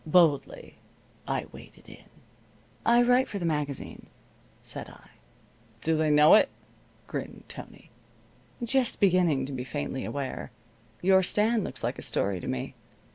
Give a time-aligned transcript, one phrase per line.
[0.03, 0.79] Boldly
[1.27, 2.05] I waded in.
[2.83, 4.07] "I write for the magazines,"
[4.59, 5.11] said I.
[5.81, 6.49] "Do they know it?"
[7.05, 7.91] grinned Tony.
[8.63, 10.49] "Just beginning to be faintly aware.
[11.03, 12.73] Your stand looks like a story to me.